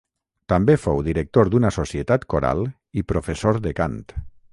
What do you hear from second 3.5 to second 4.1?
de cant.